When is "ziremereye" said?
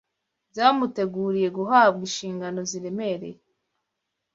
2.69-3.39